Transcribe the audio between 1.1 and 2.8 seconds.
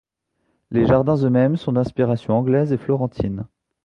eux-mêmes sont d'inspiration anglaise et